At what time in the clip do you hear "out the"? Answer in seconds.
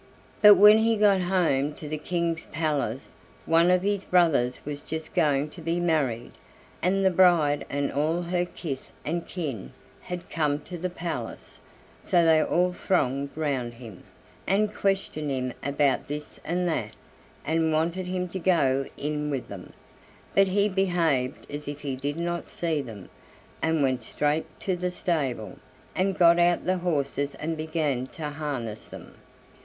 26.39-26.79